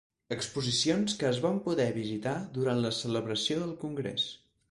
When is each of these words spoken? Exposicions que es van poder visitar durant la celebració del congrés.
Exposicions 0.35 1.17
que 1.19 1.27
es 1.29 1.41
van 1.43 1.59
poder 1.67 1.85
visitar 1.99 2.35
durant 2.57 2.81
la 2.87 2.93
celebració 3.03 3.59
del 3.65 3.77
congrés. 3.87 4.29